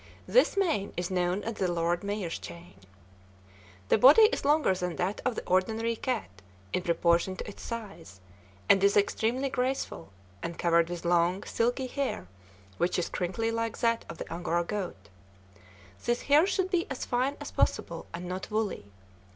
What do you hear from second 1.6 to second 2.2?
"lord